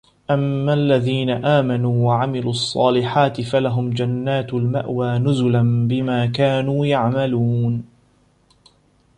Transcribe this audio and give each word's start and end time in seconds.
أَمَّا 0.29 0.73
الَّذينَ 0.73 1.29
آمَنوا 1.29 2.07
وَعَمِلُوا 2.07 2.51
الصّالِحاتِ 2.51 3.41
فَلَهُم 3.41 3.89
جَنّاتُ 3.89 4.53
المَأوى 4.53 5.17
نُزُلًا 5.19 5.87
بِما 5.87 6.25
كانوا 6.25 6.85
يَعمَلونَ 6.85 7.83